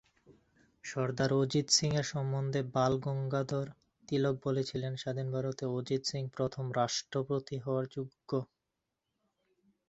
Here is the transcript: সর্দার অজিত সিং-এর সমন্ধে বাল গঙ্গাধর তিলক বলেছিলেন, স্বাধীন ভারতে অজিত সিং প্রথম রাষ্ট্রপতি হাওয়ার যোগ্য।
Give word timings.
সর্দার 0.83 1.31
অজিত 1.33 1.67
সিং-এর 1.69 2.07
সমন্ধে 2.13 2.61
বাল 2.73 2.93
গঙ্গাধর 2.99 3.67
তিলক 4.07 4.35
বলেছিলেন, 4.43 4.93
স্বাধীন 4.95 5.27
ভারতে 5.33 5.63
অজিত 5.71 6.01
সিং 6.05 6.23
প্রথম 6.35 6.65
রাষ্ট্রপতি 6.79 7.55
হাওয়ার 7.63 7.85
যোগ্য। 7.95 8.31